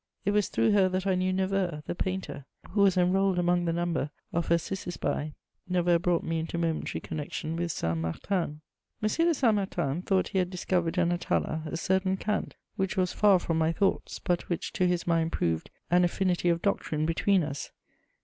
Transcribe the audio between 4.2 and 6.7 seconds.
of her cicisbei: Neveu brought me into